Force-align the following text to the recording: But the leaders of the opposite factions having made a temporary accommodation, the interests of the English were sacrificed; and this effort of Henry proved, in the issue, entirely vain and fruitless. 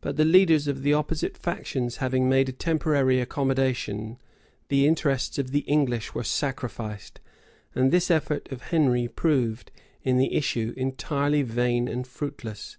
But 0.00 0.16
the 0.16 0.36
leaders 0.36 0.66
of 0.66 0.82
the 0.82 0.92
opposite 0.92 1.36
factions 1.38 1.98
having 1.98 2.28
made 2.28 2.48
a 2.48 2.52
temporary 2.52 3.20
accommodation, 3.20 4.18
the 4.66 4.88
interests 4.88 5.38
of 5.38 5.52
the 5.52 5.60
English 5.68 6.12
were 6.16 6.24
sacrificed; 6.24 7.20
and 7.72 7.92
this 7.92 8.10
effort 8.10 8.50
of 8.50 8.62
Henry 8.72 9.06
proved, 9.06 9.70
in 10.02 10.16
the 10.16 10.34
issue, 10.34 10.74
entirely 10.76 11.42
vain 11.42 11.86
and 11.86 12.08
fruitless. 12.08 12.76